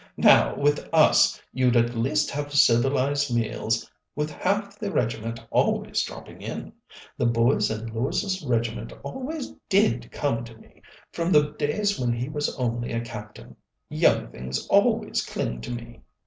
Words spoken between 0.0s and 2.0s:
Now, with us, you'd at